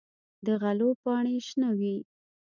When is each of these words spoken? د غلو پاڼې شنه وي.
د 0.45 0.47
غلو 0.61 0.89
پاڼې 1.03 1.37
شنه 1.47 1.69
وي. 1.79 1.95